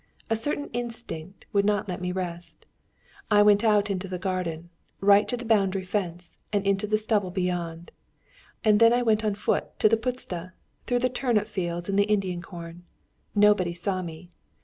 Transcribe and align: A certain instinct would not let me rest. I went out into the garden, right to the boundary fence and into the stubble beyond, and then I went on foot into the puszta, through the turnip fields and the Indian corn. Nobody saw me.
A 0.31 0.35
certain 0.35 0.65
instinct 0.73 1.45
would 1.53 1.63
not 1.63 1.87
let 1.87 2.01
me 2.01 2.11
rest. 2.11 2.65
I 3.29 3.43
went 3.43 3.63
out 3.63 3.91
into 3.91 4.07
the 4.07 4.17
garden, 4.17 4.71
right 4.99 5.27
to 5.27 5.37
the 5.37 5.45
boundary 5.45 5.83
fence 5.83 6.39
and 6.51 6.65
into 6.65 6.87
the 6.87 6.97
stubble 6.97 7.29
beyond, 7.29 7.91
and 8.63 8.79
then 8.79 8.93
I 8.93 9.03
went 9.03 9.23
on 9.23 9.35
foot 9.35 9.67
into 9.75 9.89
the 9.89 9.97
puszta, 9.97 10.53
through 10.87 10.99
the 11.05 11.09
turnip 11.09 11.45
fields 11.45 11.87
and 11.87 11.99
the 11.99 12.05
Indian 12.09 12.41
corn. 12.41 12.81
Nobody 13.35 13.73
saw 13.73 14.01
me. 14.01 14.31